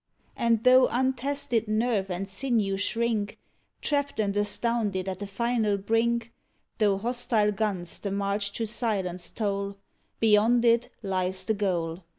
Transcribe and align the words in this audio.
And 0.35 0.63
though 0.63 0.87
untested 0.87 1.67
nerve 1.67 2.09
and 2.09 2.27
sinew 2.27 2.75
shrink. 2.75 3.37
Trapped 3.83 4.19
and 4.19 4.35
astounded 4.35 5.07
at 5.07 5.19
the 5.19 5.27
final 5.27 5.77
brink— 5.77 6.33
Tho' 6.79 6.97
hostile 6.97 7.51
guns 7.51 7.99
the 7.99 8.09
march 8.09 8.51
to 8.53 8.65
silence 8.65 9.29
toll, 9.29 9.77
Beyond 10.19 10.65
it 10.65 10.89
lies 11.03 11.45
the 11.45 11.53
goal. 11.53 12.03